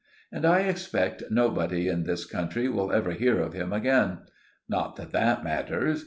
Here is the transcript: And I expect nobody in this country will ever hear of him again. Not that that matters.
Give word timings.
And 0.31 0.47
I 0.47 0.61
expect 0.61 1.21
nobody 1.29 1.87
in 1.87 2.05
this 2.05 2.25
country 2.25 2.67
will 2.67 2.91
ever 2.91 3.11
hear 3.11 3.39
of 3.39 3.53
him 3.53 3.71
again. 3.71 4.21
Not 4.67 4.95
that 4.95 5.11
that 5.11 5.43
matters. 5.43 5.99